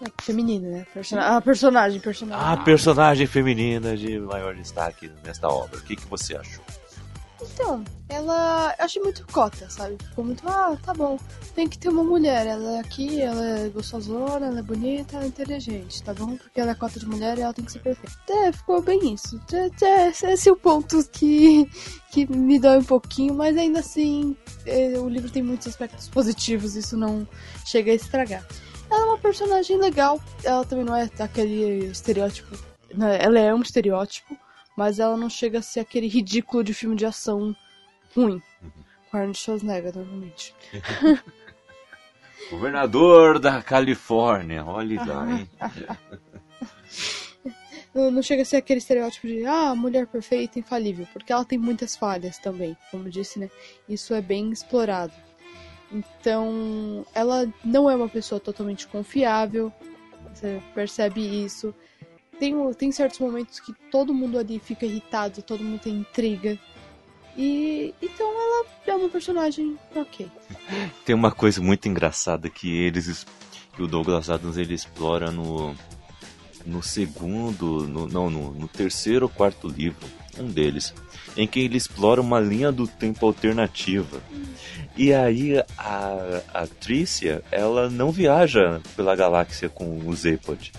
[0.00, 0.86] É feminina, né?
[0.94, 2.46] Person a personagem, personagem.
[2.46, 5.78] A personagem feminina de maior destaque nesta obra.
[5.78, 6.64] O que, que você achou?
[7.40, 8.74] Então, ela.
[8.78, 9.96] Eu achei muito cota, sabe?
[10.02, 10.46] Ficou muito.
[10.48, 11.18] Ah, tá bom.
[11.54, 12.46] Tem que ter uma mulher.
[12.46, 16.36] Ela é aqui, ela é gostosona, ela é bonita, ela é inteligente, tá bom?
[16.36, 18.16] Porque ela é cota de mulher e ela tem que ser perfeita.
[18.28, 19.40] É, ficou bem isso.
[19.52, 21.70] É, é, esse é o ponto que,
[22.10, 24.36] que me dói um pouquinho, mas ainda assim.
[24.66, 27.26] é, o livro tem muitos aspectos positivos, isso não
[27.64, 28.44] chega a estragar.
[28.90, 32.56] Ela é uma personagem legal, ela também não é aquele estereótipo.
[32.94, 34.36] né, Ela é um estereótipo,
[34.78, 37.54] mas ela não chega a ser aquele ridículo de filme de ação
[38.14, 38.40] ruim.
[39.10, 40.54] Com Arnold Schwarzenegger, normalmente.
[42.48, 45.50] Governador da Califórnia, olha lá, hein?
[47.92, 51.58] Não, não chega a ser aquele estereótipo de ah, mulher perfeita, infalível, porque ela tem
[51.58, 53.50] muitas falhas também, como disse, né?
[53.88, 55.12] Isso é bem explorado.
[55.90, 59.72] Então, ela não é uma pessoa totalmente confiável,
[60.32, 61.74] você percebe isso.
[62.38, 66.58] Tem, tem certos momentos que todo mundo ali fica irritado, todo mundo tem intriga.
[67.36, 70.26] E então ela é uma personagem ok.
[71.06, 73.24] Tem uma coisa muito engraçada que eles
[73.76, 75.72] que o Douglas Adams ele explora no
[76.66, 80.06] no segundo, no, não, no, no terceiro ou quarto livro,
[80.38, 80.92] um deles,
[81.36, 84.20] em que ele explora uma linha do tempo alternativa.
[84.96, 90.72] E aí a, a Tricia, ela não viaja pela galáxia com o Zepod.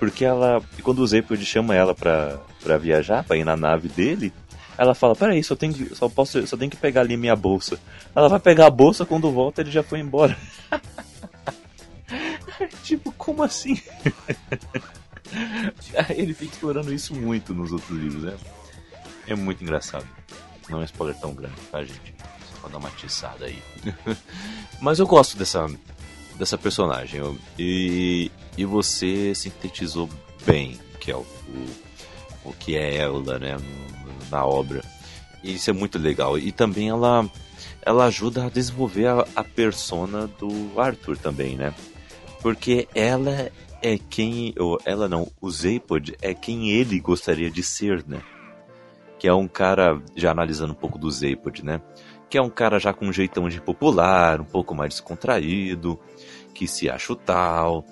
[0.00, 4.32] Porque ela, quando o Zepod chama ela pra, pra viajar, pra ir na nave dele,
[4.78, 7.78] ela fala, peraí, só tenho, que- só, posso, só tenho que pegar ali minha bolsa.
[8.16, 10.36] Ela vai pegar a bolsa, quando volta ele já foi embora.
[12.82, 13.80] tipo, como assim?
[16.16, 18.36] ele fica explorando isso muito nos outros livros, né?
[19.26, 20.06] É muito engraçado.
[20.68, 22.14] Não é um spoiler tão grande, tá, gente?
[22.52, 23.62] Só pra dar uma tiçada aí.
[24.80, 25.66] Mas eu gosto dessa,
[26.36, 27.20] dessa personagem.
[27.20, 28.30] eu- E,
[28.60, 30.08] e você sintetizou
[30.44, 33.56] bem, que é o, o, o que é ela, né?
[34.30, 34.82] na obra.
[35.42, 36.38] Isso é muito legal.
[36.38, 37.28] E também ela,
[37.80, 41.74] ela ajuda a desenvolver a, a persona do Arthur também, né?
[42.42, 43.50] Porque ela
[43.82, 44.54] é quem.
[44.58, 48.20] Ou ela não, o Zapod é quem ele gostaria de ser, né?
[49.18, 51.80] Que é um cara, já analisando um pouco do Zapod, né?
[52.28, 55.98] Que é um cara já com um jeitão de popular, um pouco mais descontraído,
[56.60, 57.86] que se acha o tal,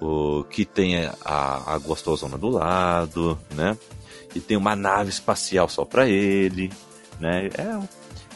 [0.00, 3.76] o, que tem a, a gostosona do lado, né?
[4.34, 6.72] E tem uma nave espacial só pra ele,
[7.20, 7.48] né?
[7.48, 7.88] É,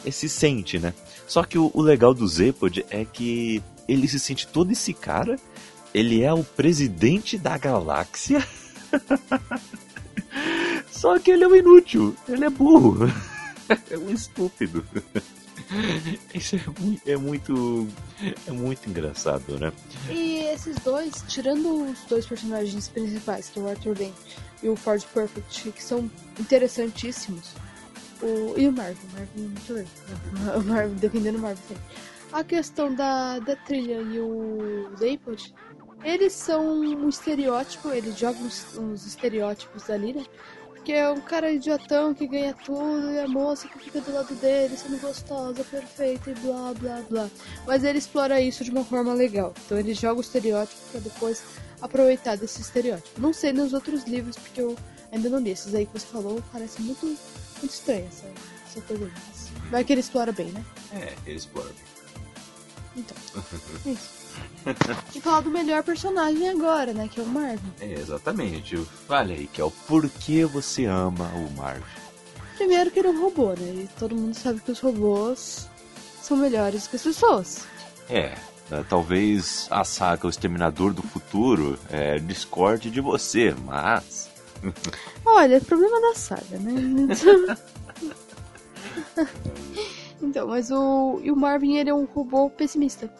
[0.03, 0.93] ele se sente, né?
[1.25, 5.37] Só que o, o legal do Zepod é que ele se sente todo esse cara,
[5.91, 8.45] ele é o presidente da galáxia,
[10.91, 13.11] só que ele é um inútil, ele é burro,
[13.89, 14.85] é um estúpido.
[16.33, 17.87] Isso é muito, é muito,
[18.47, 19.71] é muito engraçado, né?
[20.09, 24.13] E esses dois, tirando os dois personagens principais, que é o Arthur Dent
[24.63, 27.53] e o Ford Perfect, que são interessantíssimos,
[28.21, 28.57] o...
[28.57, 30.59] e o Marvin, Marvin muito legal.
[30.59, 31.83] O Marvin, defendendo o Marvin sempre.
[32.31, 35.53] A questão da, da trilha e o Zapod,
[36.03, 40.25] eles são um estereótipo, eles jogam uns, uns estereótipos ali, né?
[40.89, 44.33] Porque é um cara idiotão que ganha tudo e a moça que fica do lado
[44.33, 47.29] dele, sendo gostosa, perfeita e blá blá blá.
[47.67, 49.53] Mas ele explora isso de uma forma legal.
[49.63, 51.43] Então ele joga o estereótipo pra depois
[51.79, 53.21] aproveitar desse estereótipo.
[53.21, 54.75] Não sei nos outros livros, porque eu
[55.11, 55.51] ainda não li.
[55.51, 58.83] Esses aí que você falou parece muito, muito estranho essa, essa.
[58.89, 60.65] Mas vai que ele explora bem, né?
[60.91, 61.69] É, ele explora.
[62.95, 63.17] Então.
[63.85, 64.19] é Isso.
[65.15, 67.09] E falar do melhor personagem agora, né?
[67.11, 67.73] Que é o Marvin.
[67.81, 68.77] É, exatamente.
[69.07, 71.83] Fale aí, que é o porquê você ama o Marvel.
[72.55, 73.83] Primeiro que ele é um robô, né?
[73.83, 75.67] E todo mundo sabe que os robôs
[76.21, 77.65] são melhores que as pessoas.
[78.09, 78.35] É,
[78.69, 84.29] né, talvez a saga O Exterminador do Futuro é, discorde de você, mas.
[85.25, 86.73] Olha, é problema da saga, né?
[86.73, 87.57] então,
[90.47, 93.11] mas o, o Marvin, ele é um robô pessimista.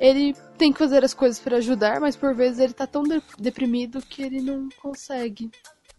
[0.00, 3.22] Ele tem que fazer as coisas para ajudar, mas por vezes ele tá tão de-
[3.38, 5.50] deprimido que ele não consegue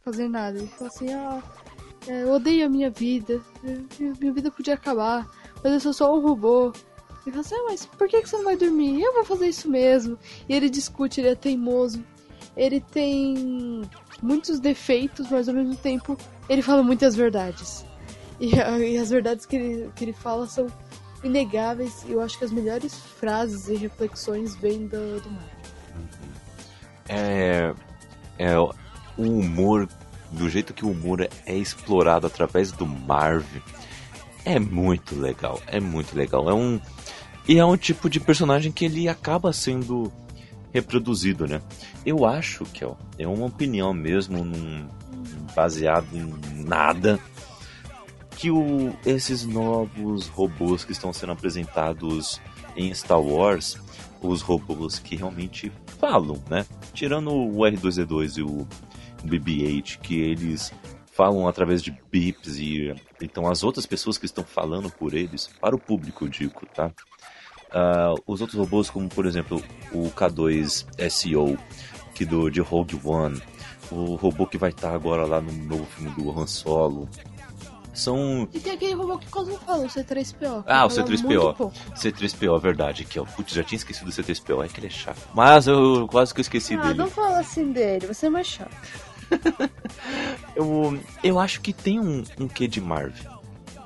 [0.03, 0.57] fazer nada.
[0.57, 1.43] Ele fala assim, ah,
[2.07, 3.41] é, eu odeio a minha vida,
[4.19, 5.27] minha vida podia acabar,
[5.63, 6.71] mas eu sou só um robô.
[7.25, 9.01] Ele fala assim, ah, mas por que você não vai dormir?
[9.01, 10.17] Eu vou fazer isso mesmo.
[10.47, 12.03] E ele discute, ele é teimoso.
[12.55, 13.81] Ele tem
[14.21, 16.17] muitos defeitos, mas ao mesmo tempo
[16.47, 17.85] ele fala muitas verdades.
[18.39, 20.67] E, e as verdades que ele, que ele fala são
[21.23, 22.03] inegáveis.
[22.07, 25.59] E eu acho que as melhores frases e reflexões vêm do, do Marvel.
[27.07, 27.73] É.
[28.37, 28.73] É o
[29.17, 29.87] humor.
[30.31, 33.61] Do jeito que o humor é explorado através do Marvel.
[34.45, 35.59] É muito legal.
[35.67, 36.49] É muito legal.
[36.49, 36.79] É um.
[37.47, 40.11] E é um tipo de personagem que ele acaba sendo
[40.71, 41.61] reproduzido, né?
[42.05, 44.87] Eu acho que ó, é uma opinião mesmo, num,
[45.55, 47.19] baseado em nada,
[48.39, 52.39] que o, esses novos robôs que estão sendo apresentados
[52.73, 53.77] em Star Wars,
[54.21, 56.65] os robôs que realmente falam, né?
[56.93, 58.65] Tirando o R2D2 e o
[59.27, 60.71] BB-8, que eles
[61.11, 65.75] falam através de bips e então as outras pessoas que estão falando por eles, para
[65.75, 66.93] o público, eu digo, tá?
[67.71, 71.59] Uh, os outros robôs, como por exemplo o K2SO,
[72.15, 73.41] que do de Rogue One,
[73.91, 77.09] o robô que vai estar agora lá no novo filme do Han Solo,
[77.99, 78.47] são.
[78.53, 80.63] E tem aquele robô que quase não fala, o C3PO.
[80.65, 81.71] Ah, o C3PO.
[81.95, 83.03] C3PO, verdade.
[83.03, 83.25] Aqui, ó.
[83.25, 84.65] Putz, já tinha esquecido do C3PO.
[84.65, 85.21] É que ele é chato.
[85.33, 86.95] Mas eu quase que eu esqueci ah, dele.
[86.95, 88.75] não fala assim dele, você é mais chato.
[90.55, 93.39] eu, eu acho que tem um, um quê de Marvel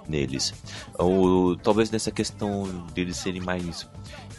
[0.08, 0.54] neles.
[0.98, 3.88] Ou talvez nessa questão deles serem mais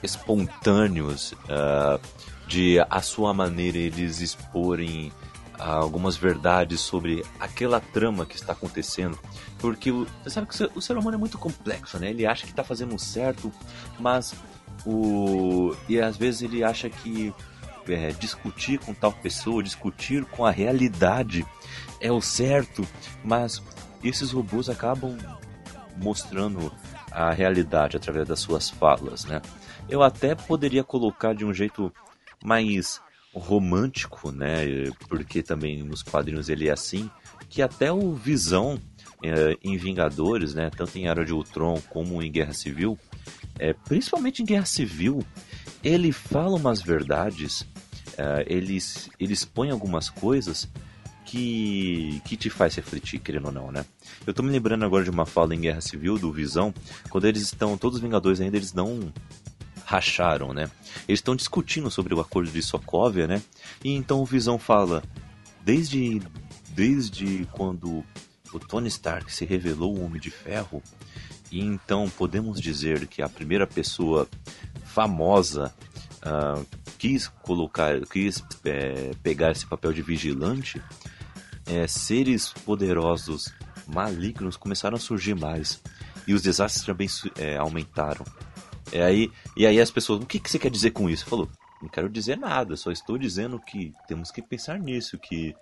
[0.02, 2.00] espontâneos, uh,
[2.46, 5.10] de a sua maneira eles exporem
[5.72, 9.18] algumas verdades sobre aquela trama que está acontecendo.
[9.58, 12.10] Porque você sabe que o ser humano é muito complexo, né?
[12.10, 13.52] Ele acha que está fazendo certo,
[13.98, 14.34] mas
[14.84, 15.74] o.
[15.88, 17.32] E às vezes ele acha que
[17.88, 21.46] é, discutir com tal pessoa, discutir com a realidade
[22.00, 22.86] é o certo,
[23.24, 23.62] mas
[24.02, 25.16] esses robôs acabam
[25.96, 26.72] mostrando
[27.10, 29.40] a realidade através das suas falas, né?
[29.88, 31.92] Eu até poderia colocar de um jeito
[32.42, 33.00] mais
[33.34, 34.64] romântico, né?
[35.08, 37.10] Porque também nos quadrinhos ele é assim,
[37.48, 38.80] que até o Visão
[39.22, 40.70] é, em Vingadores, né?
[40.70, 42.98] Tanto em Era de Ultron como em Guerra Civil,
[43.58, 45.24] é, principalmente em Guerra Civil,
[45.82, 47.66] ele fala umas verdades,
[48.16, 48.78] é, ele,
[49.18, 50.68] ele expõe algumas coisas
[51.24, 53.84] que, que te faz refletir, querendo ou não, né?
[54.26, 56.72] Eu tô me lembrando agora de uma fala em Guerra Civil do Visão,
[57.10, 59.12] quando eles estão, todos os Vingadores ainda, eles não
[59.84, 60.70] racharam, né?
[61.08, 63.42] Eles estão discutindo sobre o acordo de Sokovia, né?
[63.82, 65.02] E então o Visão fala,
[65.62, 66.22] desde
[66.70, 68.04] desde quando
[68.52, 70.82] o Tony Stark se revelou o Homem de Ferro,
[71.50, 74.28] e então podemos dizer que a primeira pessoa
[74.84, 75.72] famosa
[76.18, 76.66] uh,
[76.98, 80.82] quis colocar, quis é, pegar esse papel de vigilante,
[81.66, 83.52] é, seres poderosos
[83.86, 85.80] malignos começaram a surgir mais
[86.26, 88.24] e os desastres também é, aumentaram.
[88.92, 91.26] É aí, e aí as pessoas, o que, que você quer dizer com isso?
[91.26, 91.48] Falou,
[91.80, 95.54] não quero dizer nada, só estou dizendo que temos que pensar nisso, que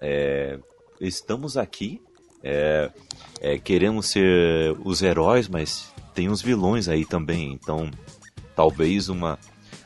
[0.00, 0.58] é,
[1.00, 2.00] estamos aqui,
[2.42, 2.90] é,
[3.40, 7.90] é, queremos ser os heróis, mas tem os vilões aí também, então
[8.56, 9.38] talvez uma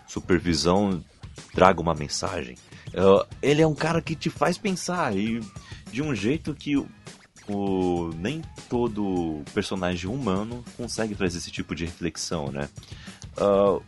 [0.06, 1.04] supervisão
[1.52, 2.56] traga uma mensagem.
[3.42, 5.40] Ele é um cara que te faz pensar e
[5.90, 6.76] de um jeito que
[7.48, 12.68] o, o, nem todo personagem humano consegue trazer esse tipo de reflexão, né?
[13.36, 13.82] Uh,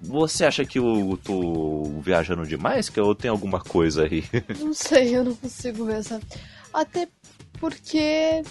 [0.00, 2.88] você acha que eu tô viajando demais?
[2.88, 4.24] Que eu tenho alguma coisa aí?
[4.58, 6.20] Não sei, eu não consigo ver essa.
[6.74, 7.08] Até
[7.60, 8.42] porque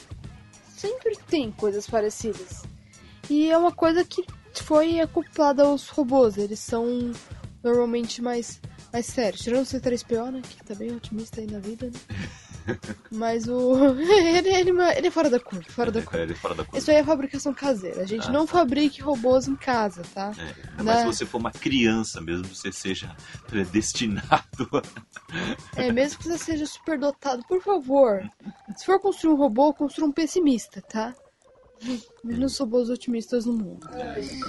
[0.78, 2.64] sempre tem coisas parecidas.
[3.30, 4.26] E é uma coisa que
[4.56, 6.38] foi acoplada aos robôs.
[6.38, 7.12] Eles são
[7.62, 10.42] normalmente mais mais sério, tirando o C3PO, né?
[10.42, 12.28] Que tá bem otimista aí na vida, né?
[13.12, 13.96] Mas o.
[14.00, 16.20] ele, ele, ele, é fora da curva, fora da curva.
[16.20, 16.78] É, ele é fora da curva.
[16.78, 18.02] Isso aí é fabricação caseira.
[18.02, 18.54] A gente ah, não tá.
[18.54, 20.32] fabrique robôs em casa, tá?
[20.78, 23.16] É, mas se você for uma criança mesmo, você seja
[23.48, 24.70] predestinado.
[25.76, 28.30] é, mesmo que você seja superdotado, por favor.
[28.76, 31.14] Se for construir um robô, construa um pessimista, tá?
[32.24, 33.90] Menos robôs otimistas no mundo.
[33.92, 34.42] Mas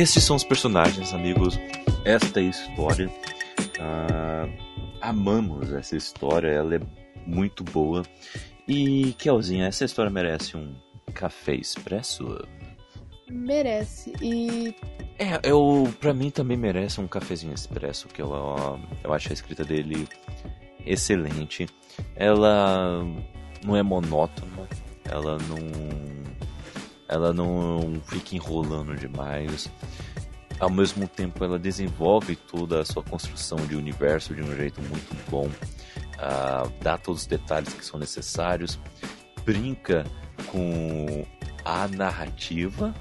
[0.00, 1.58] esses são os personagens, amigos.
[2.04, 3.10] Esta é a história.
[3.80, 4.48] Ah,
[5.00, 6.80] amamos essa história, ela é
[7.26, 8.04] muito boa.
[8.66, 10.74] E, Kelzinha, essa história merece um
[11.14, 12.46] café expresso?
[13.28, 14.12] Merece.
[14.22, 14.74] E.
[15.18, 18.30] É, eu, pra mim também merece um cafezinho expresso, que eu,
[19.02, 20.08] eu acho a escrita dele
[20.86, 21.66] excelente.
[22.14, 23.04] Ela
[23.64, 24.68] não é monótona,
[25.04, 25.58] ela não
[27.08, 29.70] ela não fica enrolando demais.
[30.60, 35.30] Ao mesmo tempo, ela desenvolve toda a sua construção de universo de um jeito muito
[35.30, 38.78] bom, uh, dá todos os detalhes que são necessários,
[39.44, 40.04] brinca
[40.50, 41.24] com
[41.64, 42.92] a narrativa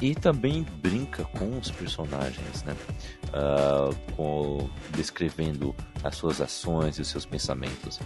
[0.00, 2.76] e também brinca com os personagens, né?
[3.28, 5.74] Uh, com, descrevendo
[6.04, 7.98] as suas ações e os seus pensamentos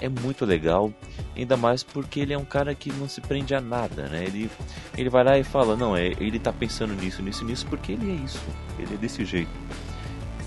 [0.00, 0.92] é muito legal,
[1.36, 4.24] ainda mais porque ele é um cara que não se prende a nada, né?
[4.24, 4.50] Ele,
[4.96, 8.10] ele vai lá e fala, não, é, ele tá pensando nisso, nisso, nisso, porque ele
[8.10, 8.40] é isso,
[8.78, 9.50] ele é desse jeito.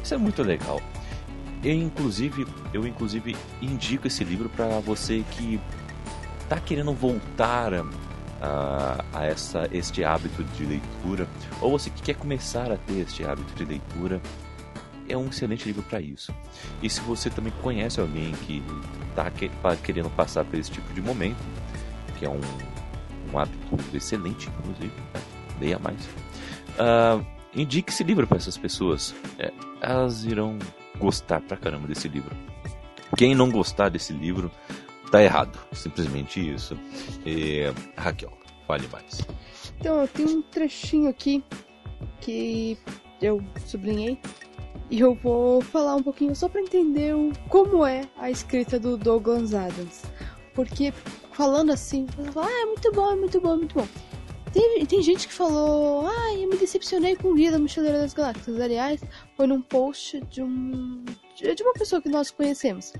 [0.03, 0.81] Isso é muito legal.
[1.63, 5.59] Eu inclusive, eu inclusive indico esse livro para você que
[6.49, 7.73] tá querendo voltar
[8.41, 11.27] a, a essa, este hábito de leitura,
[11.61, 14.19] ou você que quer começar a ter este hábito de leitura
[15.11, 16.33] é um excelente livro para isso.
[16.81, 18.63] E se você também conhece alguém que
[19.09, 21.39] está querendo passar por esse tipo de momento,
[22.17, 22.41] que é um,
[23.31, 25.21] um hábito excelente, inclusive, né?
[25.59, 26.05] leia mais.
[26.77, 29.13] uh, indique esse livro para essas pessoas.
[29.37, 29.51] É,
[29.81, 30.57] elas irão
[30.97, 32.35] gostar pra caramba desse livro.
[33.17, 34.51] Quem não gostar desse livro
[35.11, 35.59] tá errado.
[35.73, 36.77] Simplesmente isso.
[37.97, 38.31] Raquel,
[38.67, 39.21] fale mais.
[39.79, 41.43] Então, eu tenho um trechinho aqui
[42.21, 42.77] que
[43.21, 44.17] eu sublinhei
[44.91, 48.97] e eu vou falar um pouquinho só para entender o, como é a escrita do
[48.97, 50.03] Douglas Adams.
[50.53, 50.93] Porque
[51.31, 53.87] falando assim, fala, ah, é muito bom, é muito bom, é muito bom.
[54.51, 58.13] Tem, tem gente que falou, ah, eu me decepcionei com o Guia da Mochileira das
[58.13, 58.59] Galáxias.
[58.59, 59.01] Aliás,
[59.37, 61.05] foi num post de um.
[61.37, 62.91] de uma pessoa que nós conhecemos.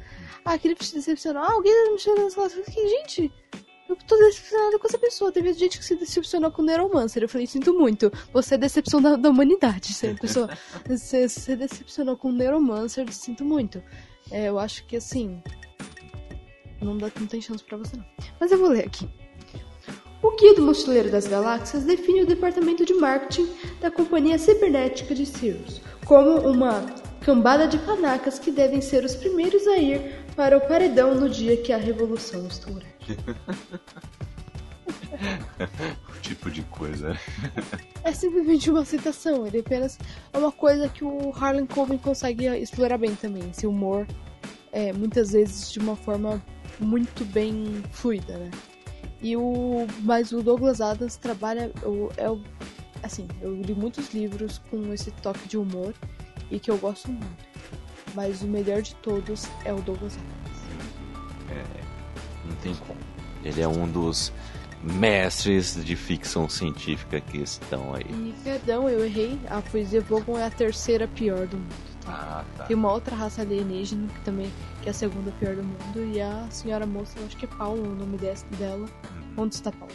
[0.45, 1.43] Ah, aquele te decepcionou.
[1.43, 2.65] Ah, o Guia da Mochileira das Galáxias.
[2.67, 3.33] Que, gente,
[3.91, 5.31] eu tô decepcionada com essa pessoa.
[5.31, 7.21] Teve gente que se decepcionou com o Neuromancer.
[7.21, 8.11] Eu falei, sinto muito.
[8.33, 9.93] Você é decepção da, da humanidade.
[9.93, 10.49] Você, pessoa,
[10.87, 13.11] você, você decepcionou com o Neuromancer.
[13.13, 13.83] Sinto muito.
[14.31, 15.41] É, eu acho que assim.
[16.81, 18.05] Não, dá, não tem chance pra você, não.
[18.39, 19.07] Mas eu vou ler aqui.
[20.23, 25.25] O Guia do Mochileiro das Galáxias define o departamento de marketing da companhia cibernética de
[25.25, 26.85] Sirius como uma
[27.21, 31.57] cambada de panacas que devem ser os primeiros a ir para o paredão no dia
[31.57, 32.89] que a revolução estourar.
[36.09, 37.17] o tipo de coisa.
[38.03, 39.99] É simplesmente uma citação, ele apenas
[40.33, 44.07] é uma coisa que o Harlan Coben consegue explorar bem também, esse humor,
[44.71, 46.41] é, muitas vezes de uma forma
[46.79, 48.49] muito bem fluida, né?
[49.21, 52.41] E o, mas o Douglas Adams trabalha, o, é o,
[53.03, 55.93] assim, eu li muitos livros com esse toque de humor
[56.49, 57.51] e que eu gosto muito.
[58.13, 60.61] Mas o melhor de todos é o Douglas Adams.
[61.49, 61.63] É,
[62.45, 62.99] não tem como.
[63.43, 64.31] Ele é um dos
[64.83, 68.05] mestres de ficção científica que estão aí.
[68.09, 69.39] E perdão, eu errei.
[69.49, 71.91] A poesia Vogon é a terceira pior do mundo.
[72.07, 72.65] Ah, tá.
[72.65, 74.51] Tem uma outra raça alienígena que também
[74.81, 76.03] que é a segunda pior do mundo.
[76.13, 78.85] E a senhora moça, eu acho que é Paula o nome dela.
[78.85, 79.33] Hum.
[79.37, 79.93] Onde está Paula?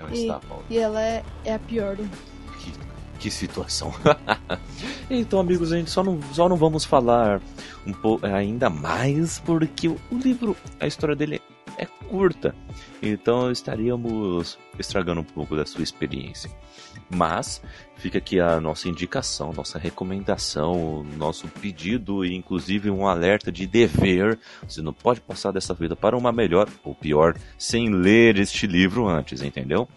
[0.00, 0.64] Onde e, está Paula?
[0.68, 2.18] E ela é, é a pior do mundo.
[2.58, 2.72] Que,
[3.18, 3.92] que situação.
[5.10, 7.40] então, amigos, a gente só não, só não vamos falar
[7.86, 11.40] um pouco ainda mais porque o livro, a história dele
[11.78, 12.54] é curta.
[13.02, 16.50] Então estaríamos estragando um pouco da sua experiência.
[17.08, 17.62] Mas
[17.96, 24.38] fica aqui a nossa indicação, nossa recomendação, nosso pedido e inclusive um alerta de dever.
[24.66, 29.06] Você não pode passar dessa vida para uma melhor ou pior sem ler este livro
[29.06, 29.88] antes, entendeu?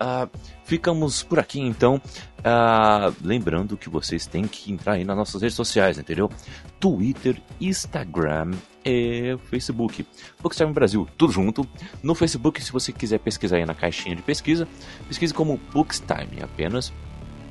[0.00, 0.30] Uh,
[0.64, 2.00] ficamos por aqui então.
[2.38, 6.30] Uh, lembrando que vocês têm que entrar aí nas nossas redes sociais, entendeu?
[6.78, 8.52] Twitter, Instagram
[8.82, 10.06] e Facebook.
[10.42, 11.68] Bookstime Brasil, tudo junto.
[12.02, 14.68] No Facebook, se você quiser pesquisar aí na caixinha de pesquisa,
[15.08, 16.92] pesquise como Bookstime apenas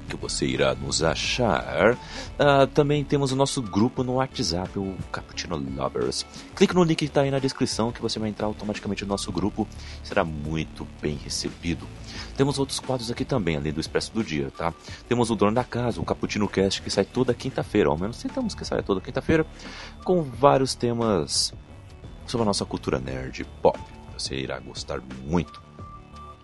[0.08, 1.94] que você irá nos achar.
[1.94, 6.24] Uh, também temos o nosso grupo no WhatsApp, o Cappuccino Lovers.
[6.56, 9.32] Clique no link que está aí na descrição que você vai entrar automaticamente no nosso
[9.32, 9.68] grupo.
[10.04, 11.88] Será muito bem recebido.
[12.38, 14.72] Temos outros quadros aqui também, além do Expresso do Dia, tá?
[15.08, 18.54] Temos o Dono da Casa, o Cappuccino Cast, que sai toda quinta-feira, ao menos tentamos
[18.54, 19.46] que saia toda quinta-feira,
[20.04, 21.54] com vários temas
[22.28, 23.99] sobre a nossa cultura nerd pop.
[24.20, 25.62] Você irá gostar muito.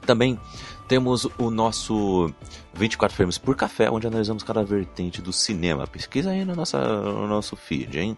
[0.05, 0.39] Também
[0.87, 2.31] temos o nosso
[2.75, 5.87] 24 frames por café, onde analisamos cada vertente do cinema.
[5.87, 8.17] Pesquisa aí no, nossa, no nosso feed, hein?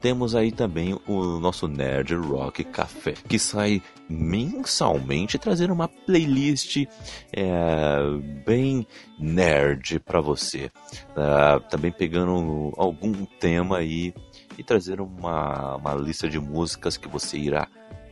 [0.00, 6.84] Temos aí também o nosso Nerd Rock Café, que sai mensalmente trazendo uma playlist
[7.32, 7.96] é,
[8.44, 8.86] bem
[9.18, 10.70] nerd para você.
[11.16, 14.14] Uh, também pegando algum tema aí
[14.58, 17.66] e trazendo uma, uma lista de músicas que você irá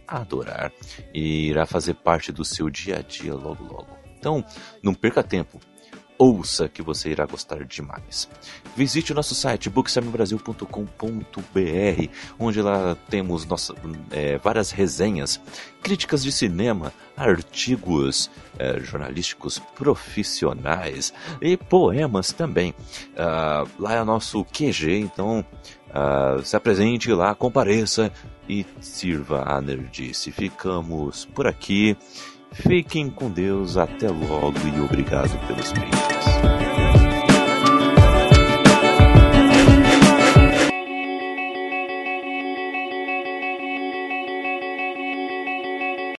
[0.06, 0.72] adorar
[1.12, 3.98] e irá fazer parte do seu dia a dia logo logo.
[4.18, 4.44] Então,
[4.82, 5.60] não perca tempo.
[6.16, 8.28] Ouça que você irá gostar demais.
[8.76, 13.74] Visite o nosso site booksamebrasil.com.br, onde lá temos nossa,
[14.12, 15.40] é, várias resenhas,
[15.82, 22.72] críticas de cinema, artigos é, jornalísticos profissionais e poemas também.
[23.14, 25.44] Uh, lá é o nosso QG, então
[25.88, 28.12] uh, se apresente lá, compareça
[28.52, 30.30] e sirva a nerdice.
[30.30, 31.96] Ficamos por aqui.
[32.52, 36.51] Fiquem com Deus, até logo e obrigado pelos beijos.